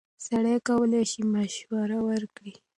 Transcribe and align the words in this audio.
سړی 0.25 0.57
کولی 0.67 1.01
شي 1.11 1.21
مشوره 1.33 1.99
ورکړي. 2.09 2.53